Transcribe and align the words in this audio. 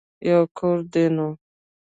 يو 0.27 0.41
کور 0.57 0.77
دی 0.91 1.05
نو. 1.15 1.27